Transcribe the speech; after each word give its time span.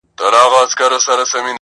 د 0.17 0.21
ها 0.35 0.43
بل 0.51 0.53
يوه 0.53 0.59
لكۍ 0.71 0.85
وه 0.89 0.99
سل 1.05 1.19
سرونه!. 1.31 1.49